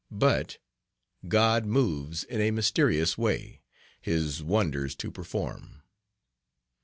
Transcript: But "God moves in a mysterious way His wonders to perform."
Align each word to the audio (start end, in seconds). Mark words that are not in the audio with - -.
But 0.09 0.57
"God 1.27 1.63
moves 1.67 2.23
in 2.23 2.41
a 2.41 2.49
mysterious 2.49 3.19
way 3.19 3.61
His 4.01 4.41
wonders 4.41 4.95
to 4.95 5.11
perform." 5.11 5.83